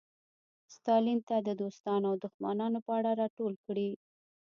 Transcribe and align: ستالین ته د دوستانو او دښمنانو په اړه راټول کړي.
ستالین 0.75 1.19
ته 1.27 1.35
د 1.47 1.49
دوستانو 1.61 2.05
او 2.11 2.15
دښمنانو 2.25 2.79
په 2.85 2.91
اړه 2.99 3.11
راټول 3.21 3.53
کړي. 3.65 3.89